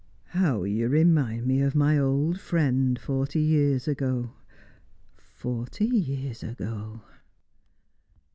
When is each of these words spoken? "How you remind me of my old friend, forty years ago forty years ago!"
"How 0.29 0.63
you 0.63 0.87
remind 0.89 1.45
me 1.45 1.61
of 1.61 1.75
my 1.75 1.99
old 1.99 2.39
friend, 2.39 2.97
forty 2.97 3.39
years 3.39 3.87
ago 3.87 4.31
forty 5.15 5.85
years 5.85 6.41
ago!" 6.41 7.03